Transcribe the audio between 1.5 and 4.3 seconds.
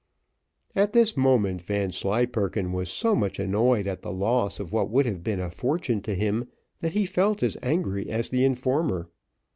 Vanslyperken was so much annoyed at the